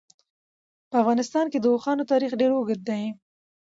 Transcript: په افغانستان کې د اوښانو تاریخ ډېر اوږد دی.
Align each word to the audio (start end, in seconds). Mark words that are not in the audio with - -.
په 0.89 0.95
افغانستان 1.01 1.45
کې 1.51 1.59
د 1.61 1.65
اوښانو 1.73 2.09
تاریخ 2.11 2.31
ډېر 2.41 2.51
اوږد 2.53 2.81
دی. 2.89 3.03